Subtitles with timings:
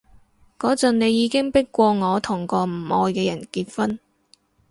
[0.57, 3.99] 嗰陣你已經迫過我同個唔愛嘅人結婚